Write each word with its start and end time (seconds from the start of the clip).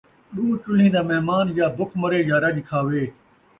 ݙو 0.33 0.45
چلھیں 0.63 0.91
دا 0.93 1.01
مہمان 1.09 1.45
یا 1.57 1.67
بکھ 1.77 1.93
مرے 2.01 2.19
یا 2.29 2.37
رڄ 2.43 2.55
کھاوے 2.67 3.03